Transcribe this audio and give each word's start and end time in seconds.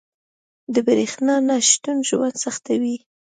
•د 0.73 0.75
برېښنا 0.87 1.35
نه 1.47 1.55
شتون 1.69 1.97
ژوند 2.09 2.35
سختوي. 2.43 2.95